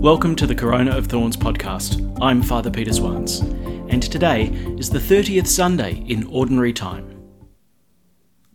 [0.00, 2.16] Welcome to the Corona of Thorns podcast.
[2.22, 4.44] I'm Father Peter Swans, and today
[4.78, 7.22] is the 30th Sunday in Ordinary Time.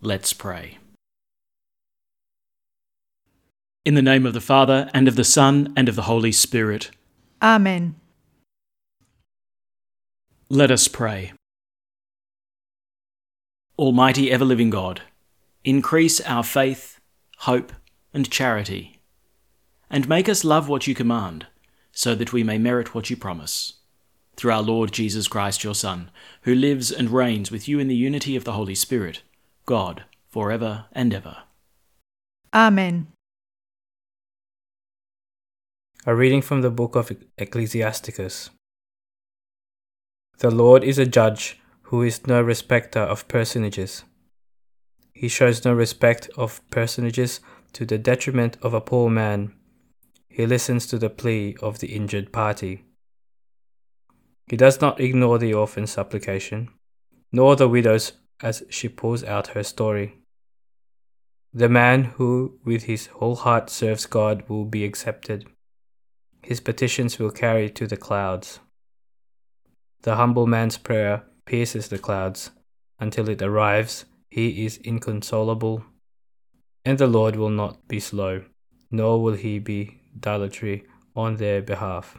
[0.01, 0.79] Let's pray.
[3.85, 6.89] In the name of the Father, and of the Son, and of the Holy Spirit.
[7.43, 7.93] Amen.
[10.49, 11.31] Let us pray.
[13.77, 15.03] Almighty ever living God,
[15.63, 16.99] increase our faith,
[17.37, 17.71] hope,
[18.15, 18.94] and charity
[19.89, 21.47] and make us love what you command,
[21.91, 23.73] so that we may merit what you promise.
[24.35, 27.95] Through our Lord Jesus Christ, your Son, who lives and reigns with you in the
[27.95, 29.21] unity of the Holy Spirit,
[29.65, 31.37] God, for ever and ever.
[32.53, 33.07] Amen.
[36.05, 38.49] A reading from the book of Ecclesiasticus.
[40.39, 44.03] The Lord is a judge who is no respecter of personages.
[45.13, 47.39] He shows no respect of personages
[47.73, 49.53] to the detriment of a poor man
[50.35, 52.83] he listens to the plea of the injured party.
[54.47, 56.71] He does not ignore the orphan's supplication,
[57.31, 60.19] nor the widow's as she pours out her story.
[61.53, 65.45] The man who with his whole heart serves God will be accepted.
[66.43, 68.59] His petitions will carry to the clouds.
[70.01, 72.51] The humble man's prayer pierces the clouds.
[72.99, 75.85] Until it arrives, he is inconsolable,
[76.83, 78.43] and the Lord will not be slow,
[78.91, 80.85] nor will he be idolatry
[81.15, 82.17] on their behalf.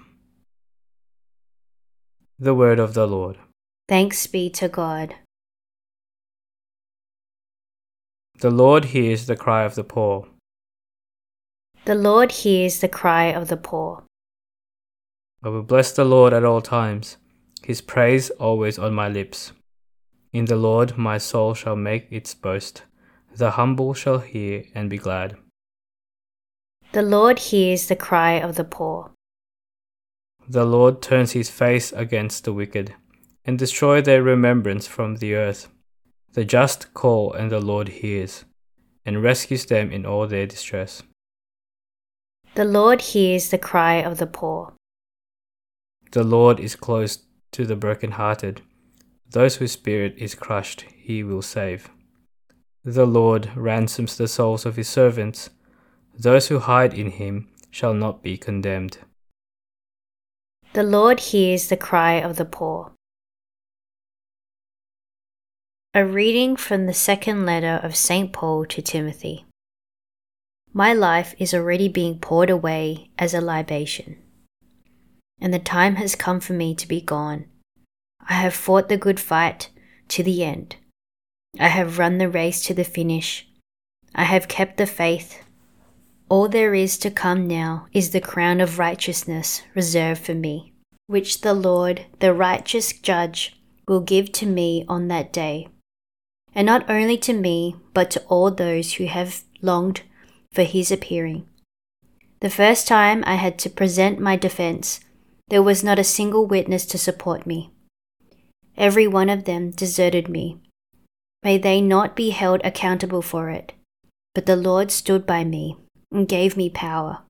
[2.39, 3.39] The word of the Lord.
[3.89, 5.15] Thanks be to God.
[8.41, 10.29] The Lord hears the cry of the poor.
[11.87, 14.03] The Lord hears the cry of the poor.
[15.43, 17.17] I will bless the Lord at all times,
[17.63, 19.53] his praise always on my lips.
[20.33, 22.83] In the Lord my soul shall make its boast.
[23.35, 25.37] The humble shall hear and be glad.
[26.97, 29.11] The Lord hears the cry of the poor.
[30.49, 32.95] The Lord turns his face against the wicked,
[33.45, 35.69] and destroy their remembrance from the earth.
[36.33, 38.47] The just call, and the Lord hears,
[39.05, 41.03] and rescues them in all their distress.
[42.55, 44.73] The Lord hears the cry of the poor.
[46.12, 47.19] The Lord is close
[47.53, 48.62] to the broken-hearted.
[49.29, 51.91] Those whose spirit is crushed, he will save.
[52.87, 55.51] The Lord ransoms the souls of his servants
[56.19, 58.99] those who hide in him shall not be condemned.
[60.72, 62.93] The Lord hears the cry of the poor.
[65.94, 68.32] A reading from the second letter of St.
[68.32, 69.47] Paul to Timothy.
[70.72, 74.19] My life is already being poured away as a libation,
[75.41, 77.47] and the time has come for me to be gone.
[78.28, 79.71] I have fought the good fight
[80.09, 80.76] to the end.
[81.59, 83.49] I have run the race to the finish.
[84.15, 85.43] I have kept the faith.
[86.28, 90.72] All there is to come now is the crown of righteousness reserved for me,
[91.06, 93.56] which the Lord, the righteous judge,
[93.87, 95.69] will give to me on that day.
[96.53, 100.03] And not only to me, but to all those who have longed
[100.53, 101.47] for his appearing.
[102.41, 104.98] The first time I had to present my defense,
[105.48, 107.70] there was not a single witness to support me.
[108.76, 110.60] Every one of them deserted me.
[111.44, 113.75] May they not be held accountable for it.
[114.34, 115.78] But the Lord stood by me
[116.12, 117.22] and gave me power,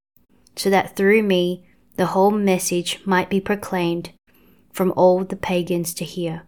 [0.54, 1.66] so that through me
[1.96, 4.10] the whole message might be proclaimed
[4.72, 6.42] from all the pagans to hear.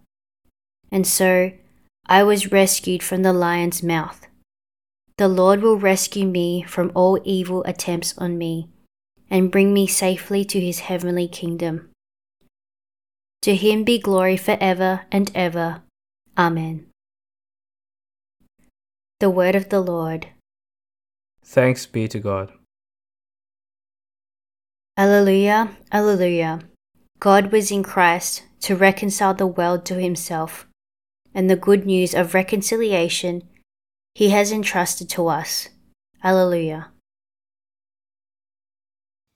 [0.92, 1.52] And so
[2.06, 4.26] I was rescued from the lion's mouth.
[5.16, 8.68] The Lord will rescue me from all evil attempts on me
[9.30, 11.90] and bring me safely to his heavenly kingdom.
[13.42, 15.82] To him be glory forever and ever.
[16.36, 16.86] Amen.
[19.20, 20.28] The word of the Lord.
[21.48, 22.52] Thanks be to God.
[24.98, 26.60] Alleluia, Alleluia.
[27.20, 30.68] God was in Christ to reconcile the world to himself,
[31.32, 33.48] and the good news of reconciliation
[34.14, 35.70] he has entrusted to us.
[36.22, 36.88] Alleluia.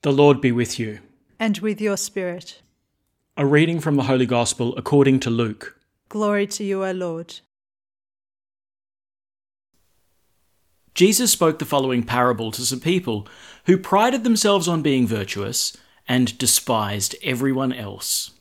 [0.02, 0.98] The Lord be with you.
[1.40, 2.60] And with your spirit.
[3.38, 5.78] A reading from the Holy Gospel according to Luke.
[6.10, 7.40] Glory to you, O Lord.
[10.94, 13.26] Jesus spoke the following parable to some people
[13.64, 18.32] who prided themselves on being virtuous and despised everyone else.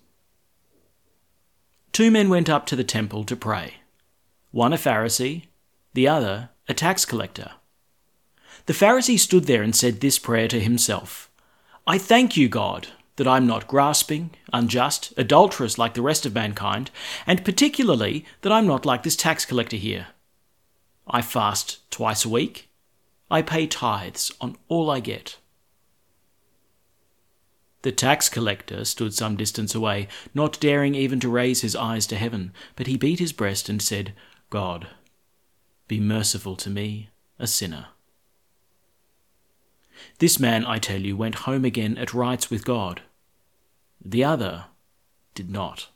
[1.93, 3.75] Two men went up to the temple to pray
[4.51, 5.43] one a Pharisee,
[5.93, 7.51] the other a tax collector.
[8.65, 11.29] The Pharisee stood there and said this prayer to himself
[11.87, 16.91] I thank you, God, that I'm not grasping, unjust, adulterous like the rest of mankind,
[17.25, 20.07] and particularly that I'm not like this tax collector here.
[21.11, 22.69] I fast twice a week.
[23.29, 25.37] I pay tithes on all I get.
[27.81, 32.15] The tax collector stood some distance away, not daring even to raise his eyes to
[32.15, 34.13] heaven, but he beat his breast and said,
[34.49, 34.87] God,
[35.87, 37.87] be merciful to me, a sinner.
[40.19, 43.01] This man, I tell you, went home again at rights with God.
[44.03, 44.65] The other
[45.35, 45.89] did not.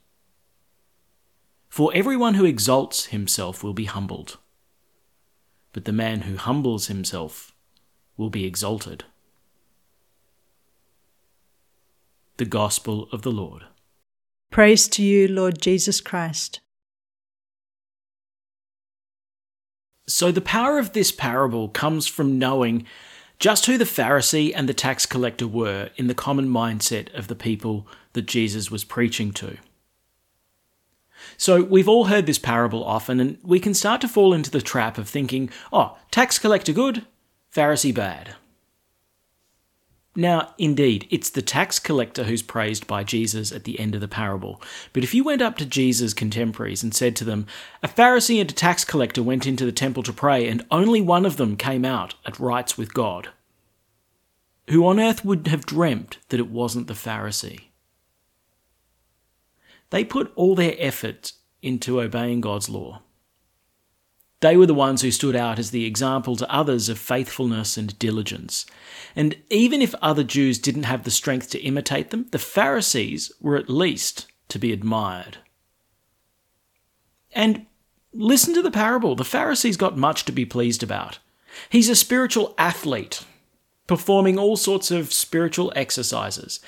[1.69, 4.37] For everyone who exalts himself will be humbled,
[5.75, 7.53] but the man who humbles himself
[8.15, 9.03] will be exalted.
[12.37, 13.63] The Gospel of the Lord.
[14.53, 16.61] Praise to you, Lord Jesus Christ.
[20.07, 22.85] So, the power of this parable comes from knowing
[23.37, 27.35] just who the Pharisee and the tax collector were in the common mindset of the
[27.35, 29.57] people that Jesus was preaching to.
[31.37, 34.61] So, we've all heard this parable often, and we can start to fall into the
[34.61, 37.05] trap of thinking, oh, tax collector good,
[37.53, 38.35] Pharisee bad.
[40.17, 44.07] Now, indeed, it's the tax collector who's praised by Jesus at the end of the
[44.07, 44.61] parable.
[44.93, 47.47] But if you went up to Jesus' contemporaries and said to them,
[47.83, 51.25] A Pharisee and a tax collector went into the temple to pray, and only one
[51.25, 53.29] of them came out at rights with God,
[54.69, 57.65] who on earth would have dreamt that it wasn't the Pharisee?
[59.89, 63.01] They put all their effort into obeying God's law.
[64.41, 67.97] They were the ones who stood out as the example to others of faithfulness and
[67.97, 68.65] diligence.
[69.15, 73.55] And even if other Jews didn't have the strength to imitate them, the Pharisees were
[73.55, 75.37] at least to be admired.
[77.31, 77.65] And
[78.13, 79.15] listen to the parable.
[79.15, 81.19] The Pharisees got much to be pleased about.
[81.69, 83.25] He's a spiritual athlete,
[83.87, 86.59] performing all sorts of spiritual exercises.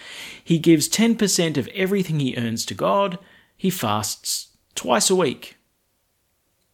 [0.44, 3.18] He gives 10% of everything he earns to God.
[3.56, 5.58] He fasts twice a week.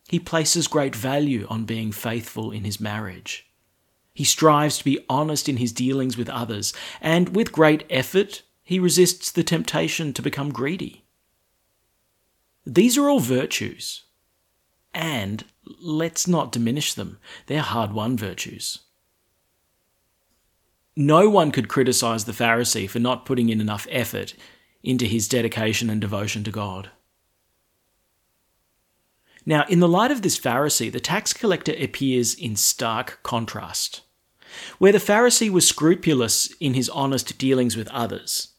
[0.10, 3.48] He places great value on being faithful in his marriage.
[4.14, 8.80] He strives to be honest in his dealings with others, and with great effort, he
[8.80, 11.04] resists the temptation to become greedy.
[12.66, 14.04] These are all virtues,
[14.94, 15.44] and
[15.82, 17.18] let's not diminish them,
[17.48, 18.83] they're hard won virtues.
[20.96, 24.36] No one could criticize the Pharisee for not putting in enough effort
[24.84, 26.92] into his dedication and devotion to God.
[29.46, 34.02] Now, in the light of this Pharisee, the tax collector appears in stark contrast.
[34.78, 38.50] Where the Pharisee was scrupulous in his honest dealings with others,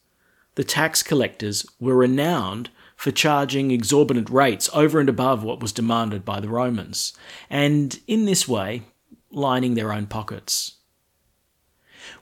[0.57, 6.25] the tax collectors were renowned for charging exorbitant rates over and above what was demanded
[6.25, 7.13] by the Romans,
[7.49, 8.83] and in this way,
[9.31, 10.77] lining their own pockets.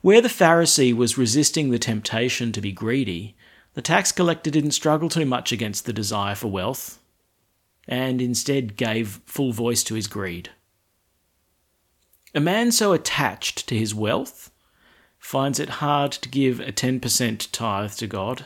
[0.03, 3.37] Where the Pharisee was resisting the temptation to be greedy,
[3.73, 6.99] the tax collector didn't struggle too much against the desire for wealth
[7.87, 10.49] and instead gave full voice to his greed.
[12.35, 14.51] A man so attached to his wealth
[15.19, 18.45] finds it hard to give a 10% tithe to God.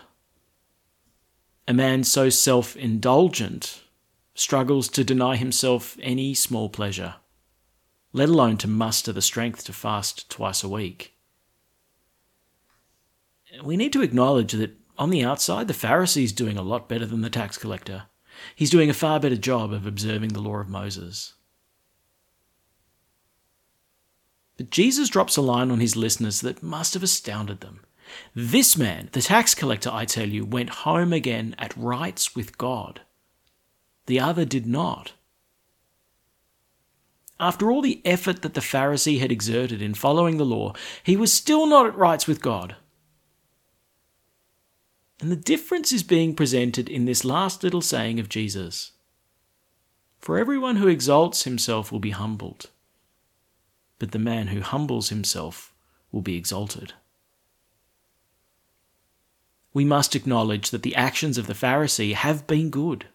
[1.67, 3.81] A man so self indulgent
[4.35, 7.15] struggles to deny himself any small pleasure,
[8.13, 11.16] let alone to muster the strength to fast twice a week.
[13.63, 17.05] We need to acknowledge that on the outside, the Pharisee is doing a lot better
[17.05, 18.03] than the tax collector.
[18.55, 21.33] He's doing a far better job of observing the law of Moses.
[24.57, 27.81] But Jesus drops a line on his listeners that must have astounded them.
[28.33, 33.01] This man, the tax collector, I tell you, went home again at rights with God.
[34.07, 35.13] The other did not.
[37.39, 41.31] After all the effort that the Pharisee had exerted in following the law, he was
[41.31, 42.75] still not at rights with God.
[45.19, 48.91] And the difference is being presented in this last little saying of Jesus
[50.19, 52.69] For everyone who exalts himself will be humbled,
[53.99, 55.73] but the man who humbles himself
[56.11, 56.93] will be exalted.
[59.73, 63.07] We must acknowledge that the actions of the Pharisee have been good,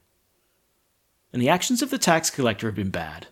[1.32, 3.28] and the actions of the tax collector have been bad.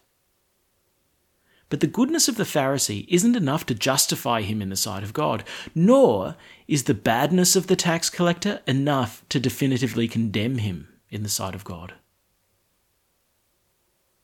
[1.70, 5.14] But the goodness of the Pharisee isn't enough to justify him in the sight of
[5.14, 6.34] God, nor
[6.66, 11.54] is the badness of the tax collector enough to definitively condemn him in the sight
[11.54, 11.94] of God.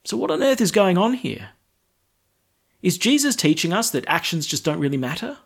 [0.05, 1.51] So, what on earth is going on here?
[2.83, 5.39] Is Jesus teaching us that actions just don't really matter?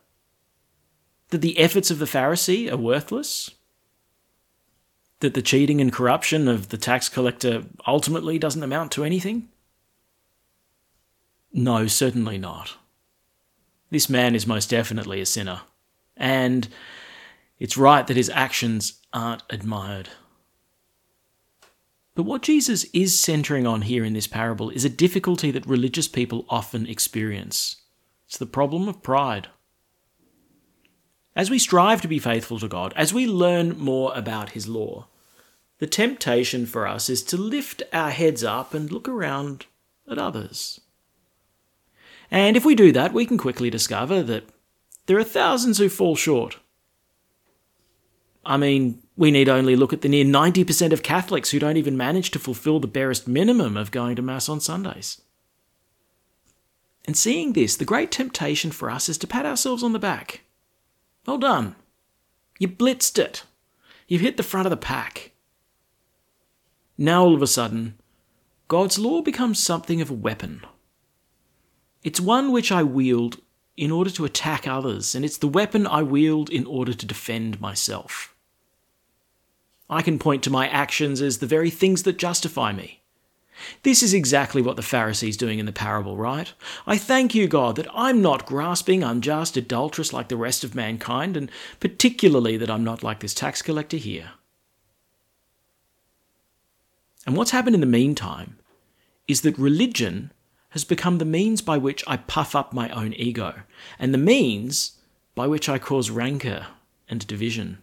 [1.29, 3.51] That the efforts of the Pharisee are worthless?
[5.21, 9.49] That the cheating and corruption of the tax collector ultimately doesn't amount to anything?
[11.53, 12.77] No, certainly not.
[13.91, 15.63] This man is most definitely a sinner,
[16.17, 16.69] and
[17.59, 20.09] it's right that his actions aren't admired.
[22.15, 26.07] But what Jesus is centering on here in this parable is a difficulty that religious
[26.07, 27.77] people often experience.
[28.27, 29.49] It's the problem of pride.
[31.35, 35.07] as we strive to be faithful to God, as we learn more about His law,
[35.79, 39.67] the temptation for us is to lift our heads up and look around
[40.11, 40.81] at others.
[42.31, 44.45] And if we do that, we can quickly discover that
[45.07, 46.59] there are thousands who fall short.
[48.45, 51.97] I mean, we need only look at the near 90% of Catholics who don't even
[51.97, 55.21] manage to fulfill the barest minimum of going to Mass on Sundays.
[57.05, 60.43] And seeing this, the great temptation for us is to pat ourselves on the back.
[61.27, 61.75] Well done.
[62.59, 63.45] You blitzed it.
[64.07, 65.33] You've hit the front of the pack.
[66.97, 67.99] Now, all of a sudden,
[68.69, 70.63] God's law becomes something of a weapon.
[72.03, 73.41] It's one which I wield
[73.77, 77.61] in order to attack others, and it's the weapon I wield in order to defend
[77.61, 78.35] myself.
[79.89, 83.01] I can point to my actions as the very things that justify me.
[83.83, 86.53] This is exactly what the Pharisee's doing in the parable, right?
[86.87, 91.37] I thank you, God, that I'm not grasping, unjust, adulterous like the rest of mankind,
[91.37, 94.31] and particularly that I'm not like this tax collector here.
[97.27, 98.59] And what's happened in the meantime
[99.29, 100.33] is that religion
[100.71, 103.63] has become the means by which I puff up my own ego,
[103.99, 104.99] and the means
[105.35, 106.69] by which I cause rancour
[107.09, 107.79] and division.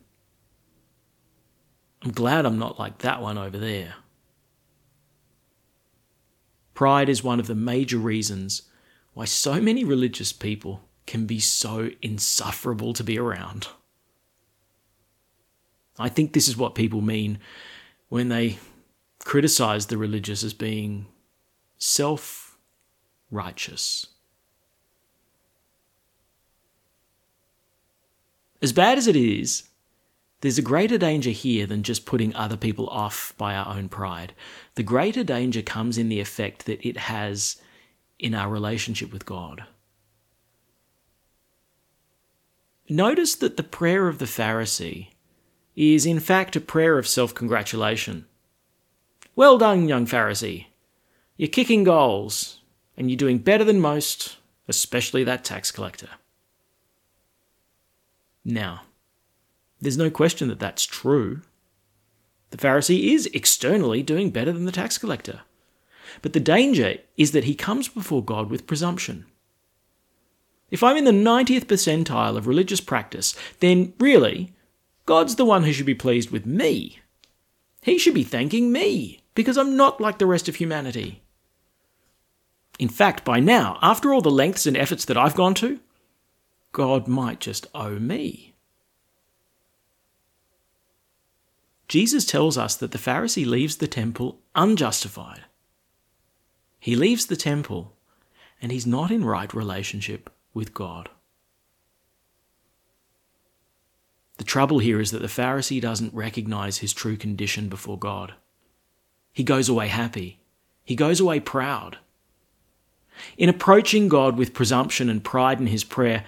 [2.02, 3.96] I'm glad I'm not like that one over there.
[6.74, 8.64] Pride is one of the major reasons
[9.14, 13.68] why so many religious people can be so insufferable to be around.
[15.98, 17.40] I think this is what people mean
[18.10, 18.60] when they
[19.26, 21.08] criticize the religious as being
[21.78, 22.47] self
[23.32, 24.08] righteous.
[28.62, 29.64] As bad as it is,
[30.42, 34.34] there's a greater danger here than just putting other people off by our own pride.
[34.76, 37.58] The greater danger comes in the effect that it has
[38.20, 39.66] in our relationship with God.
[42.90, 45.10] Notice that the prayer of the Pharisee
[45.76, 48.26] is in fact a prayer of self congratulation.
[49.36, 50.68] Well done, young Pharisee.
[51.36, 52.57] You're kicking goals,
[52.98, 54.38] and you're doing better than most,
[54.68, 56.10] especially that tax collector.
[58.44, 58.82] Now,
[59.80, 61.42] there's no question that that's true.
[62.50, 65.42] The Pharisee is externally doing better than the tax collector.
[66.22, 69.26] But the danger is that he comes before God with presumption.
[70.72, 74.54] If I'm in the 90th percentile of religious practice, then really,
[75.06, 77.00] God's the one who should be pleased with me.
[77.82, 81.22] He should be thanking me, because I'm not like the rest of humanity.
[82.80, 85.80] In fact, by now, after all the lengths and efforts that I've gone to,
[86.72, 88.54] God might just owe me.
[91.88, 95.46] Jesus tells us that the Pharisee leaves the temple unjustified.
[96.80, 97.94] He leaves the temple
[98.62, 101.10] and he's not in right relationship with God.
[104.38, 108.34] The trouble here is that the Pharisee doesn't recognize his true condition before God.
[109.34, 110.40] He goes away happy.
[110.84, 111.98] He goes away proud.
[113.38, 116.24] In approaching God with presumption and pride in his prayer,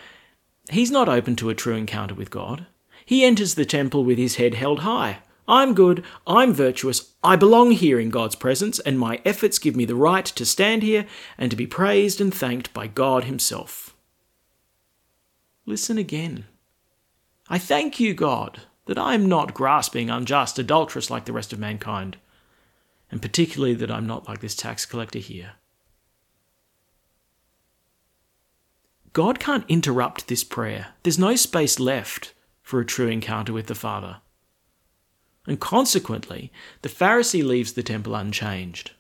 [0.70, 2.66] he's not open to a true encounter with God.
[3.06, 5.20] He enters the temple with his head held high,
[5.50, 9.84] I'm good, I'm virtuous, I belong here in God's presence, and my efforts give me
[9.84, 11.08] the right to stand here
[11.40, 13.96] and to be praised and thanked by God Himself.
[15.66, 16.46] Listen again.
[17.50, 21.58] I thank you, God, that I am not grasping, unjust, adulterous like the rest of
[21.58, 22.18] mankind,
[23.10, 25.54] and particularly that I'm not like this tax collector here.
[29.14, 30.94] God can't interrupt this prayer.
[31.04, 34.22] There's no space left for a true encounter with the Father
[35.50, 36.52] and consequently,
[36.84, 38.92] the Pharisee leaves the temple unchanged,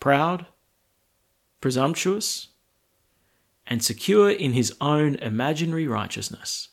[0.00, 0.46] proud,
[1.60, 2.48] presumptuous,
[3.64, 6.70] and secure in his own imaginary righteousness.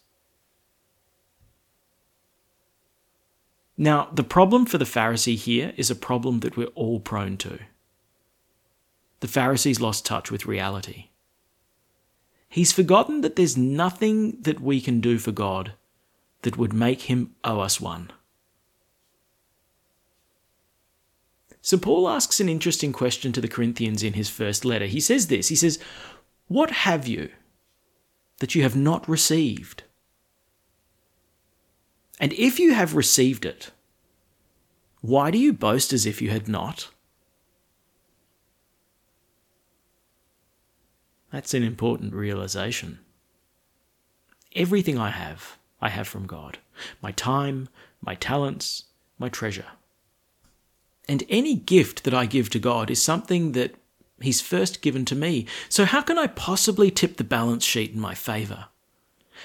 [3.77, 7.59] Now, the problem for the Pharisee here is a problem that we're all prone to.
[9.19, 11.09] The Pharisee's lost touch with reality.
[12.51, 15.71] He's forgotten that there's nothing that we can do for God
[16.41, 18.11] that would make him owe us one.
[21.61, 24.85] So Paul asks an interesting question to the Corinthians in his first letter.
[24.85, 25.79] He says this He says,
[26.49, 27.29] What have you
[28.39, 29.83] that you have not received?
[32.19, 33.71] And if you have received it,
[34.99, 36.89] why do you boast as if you had not?
[41.31, 42.99] That's an important realization.
[44.55, 46.57] Everything I have, I have from God
[47.01, 47.69] my time,
[48.01, 48.85] my talents,
[49.19, 49.67] my treasure.
[51.07, 53.75] And any gift that I give to God is something that
[54.19, 55.47] He's first given to me.
[55.69, 58.67] So how can I possibly tip the balance sheet in my favour?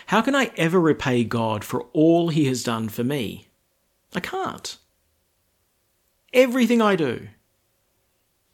[0.07, 3.49] How can I ever repay God for all he has done for me?
[4.15, 4.77] I can't.
[6.33, 7.29] Everything I do,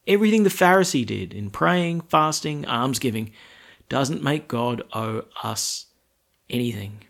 [0.07, 3.33] everything the Pharisee did in praying, fasting, almsgiving,
[3.89, 5.87] doesn't make God owe us
[6.49, 7.05] anything.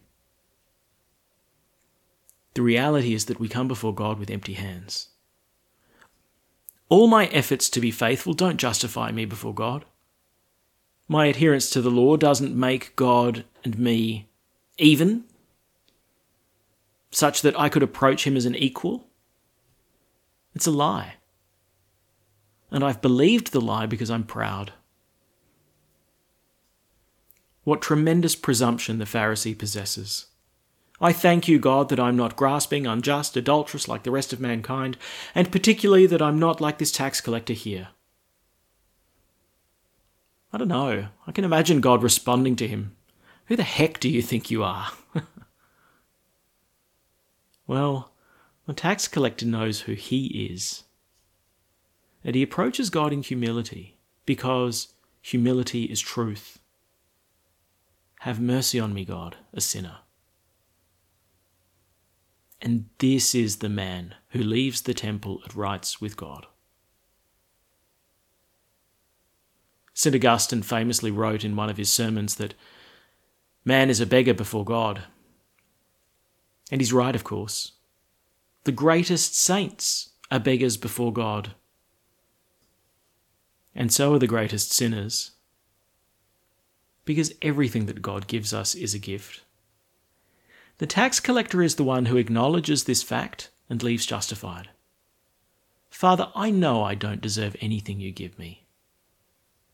[2.55, 5.09] The reality is that we come before God with empty hands.
[6.89, 9.87] All my efforts to be faithful don't justify me before God.
[11.09, 14.29] My adherence to the law doesn't make God and me
[14.77, 15.25] even,
[17.11, 19.07] such that I could approach him as an equal.
[20.55, 21.15] It's a lie.
[22.73, 24.73] And I've believed the lie because I'm proud.
[27.64, 30.26] What tremendous presumption the Pharisee possesses.
[31.00, 34.97] I thank you, God, that I'm not grasping, unjust, adulterous like the rest of mankind,
[35.35, 37.88] and particularly that I'm not like this tax collector here.
[40.52, 41.09] I don't know.
[41.26, 42.97] I can imagine God responding to him.
[43.47, 44.91] Who the heck do you think you are?
[47.67, 48.12] well,
[48.67, 50.85] the tax collector knows who he is.
[52.25, 56.59] And he approaches God in humility because humility is truth.
[58.21, 59.99] Have mercy on me, God, a sinner.
[62.61, 66.47] And this is the man who leaves the temple at rights with God.
[69.95, 70.14] St.
[70.14, 72.55] Augustine famously wrote in one of his sermons that
[73.64, 75.02] man is a beggar before God.
[76.71, 77.73] And he's right, of course.
[78.64, 81.55] The greatest saints are beggars before God.
[83.75, 85.33] And so are the greatest sinners.
[87.05, 89.43] Because everything that God gives us is a gift.
[90.79, 94.71] The tax collector is the one who acknowledges this fact and leaves justified.
[95.91, 98.67] Father, I know I don't deserve anything you give me,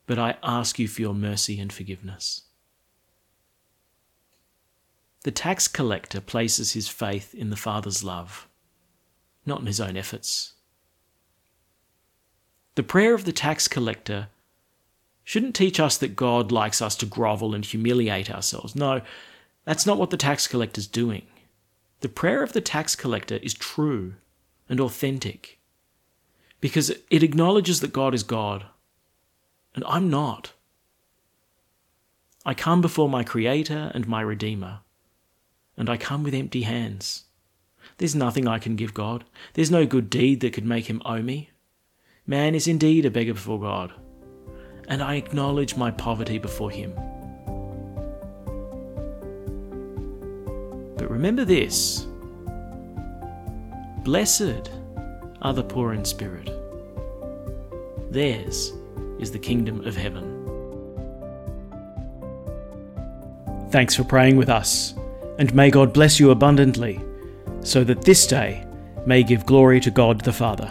[0.07, 2.43] but I ask you for your mercy and forgiveness.
[5.23, 8.49] The tax collector places his faith in the Father's love,
[9.47, 10.55] not in his own efforts.
[12.79, 14.29] The prayer of the tax collector
[15.25, 18.77] shouldn't teach us that God likes us to grovel and humiliate ourselves.
[18.77, 19.01] No,
[19.65, 21.27] that's not what the tax collector is doing.
[22.03, 24.15] The prayer of the tax collector is true
[24.69, 25.59] and authentic
[26.61, 28.67] because it acknowledges that God is God
[29.75, 30.53] and I'm not.
[32.47, 34.83] I come before my Creator and my Redeemer,
[35.77, 37.25] and I come with empty hands.
[37.97, 39.25] There's nothing I can give God.
[39.55, 41.51] There's no good deed that could make him owe me.
[42.31, 43.91] Man is indeed a beggar before God,
[44.87, 46.93] and I acknowledge my poverty before him.
[50.99, 52.07] But remember this
[54.05, 54.71] Blessed
[55.41, 56.51] are the poor in spirit,
[58.11, 58.75] theirs
[59.19, 60.35] is the kingdom of heaven.
[63.71, 64.93] Thanks for praying with us,
[65.39, 67.01] and may God bless you abundantly,
[67.63, 68.67] so that this day
[69.07, 70.71] may give glory to God the Father.